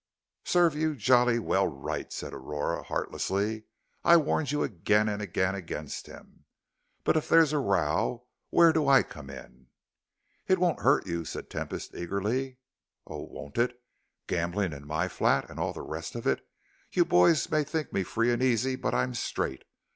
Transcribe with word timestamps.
"Serve 0.45 0.73
you 0.75 0.95
jolly 0.95 1.37
well 1.37 1.67
right," 1.67 2.11
said 2.11 2.33
Aurora, 2.33 2.81
heartlessly. 2.81 3.65
"I 4.03 4.17
warned 4.17 4.51
you 4.51 4.63
again 4.63 5.07
and 5.07 5.21
again 5.21 5.53
against 5.53 6.07
him. 6.07 6.45
But 7.03 7.17
if 7.17 7.29
there's 7.29 7.53
a 7.53 7.59
row, 7.59 8.25
where 8.49 8.73
do 8.73 8.87
I 8.87 9.03
come 9.03 9.29
in?" 9.29 9.67
"It 10.47 10.57
won't 10.57 10.79
hurt 10.79 11.05
you," 11.05 11.23
said 11.23 11.51
Tempest, 11.51 11.93
eagerly. 11.93 12.57
"Oh, 13.05 13.21
won't 13.25 13.59
it? 13.59 13.79
Gambling 14.25 14.73
in 14.73 14.87
my 14.87 15.07
flat, 15.07 15.47
and 15.51 15.59
all 15.59 15.71
the 15.71 15.83
rest 15.83 16.15
of 16.15 16.25
it. 16.25 16.43
You 16.91 17.05
boys 17.05 17.51
may 17.51 17.63
think 17.63 17.93
me 17.93 18.01
free 18.01 18.33
and 18.33 18.41
easy 18.41 18.75
but 18.75 18.95
I'm 18.95 19.13
straight. 19.13 19.65